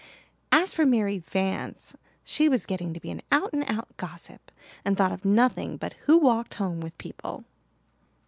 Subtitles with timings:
[0.51, 4.51] As for Mary Vance, she was getting to be an out and out gossip
[4.83, 7.45] and thought of nothing but who walked home with people!